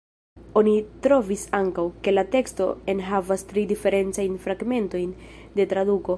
[0.61, 0.71] Oni
[1.05, 5.15] trovis ankaŭ, ke la teksto enhavas tri diferencajn fragmentojn
[5.61, 6.07] de traduko.